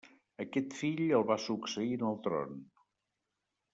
[0.43, 2.59] Aquest fill el va succeir en el tron.